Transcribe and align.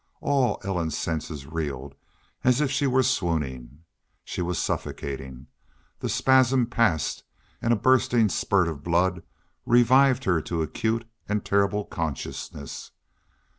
All 0.19 0.59
Ellen's 0.63 0.97
senses 0.97 1.45
reeled, 1.45 1.93
as 2.43 2.59
if 2.59 2.71
she 2.71 2.87
were 2.87 3.03
swooning. 3.03 3.83
She 4.23 4.41
was 4.41 4.57
suffocating. 4.57 5.45
The 5.99 6.09
spasm 6.09 6.65
passed, 6.65 7.21
and 7.61 7.71
a 7.71 7.75
bursting 7.75 8.27
spurt 8.29 8.67
of 8.67 8.81
blood 8.81 9.21
revived 9.63 10.23
her 10.23 10.41
to 10.41 10.63
acute 10.63 11.05
and 11.29 11.45
terrible 11.45 11.85
consciousness. 11.85 12.89